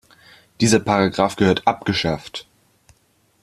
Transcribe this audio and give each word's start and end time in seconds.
Dieser 0.61 0.79
Paragraph 0.79 1.35
gehört 1.35 1.67
abgeschafft! 1.67 2.47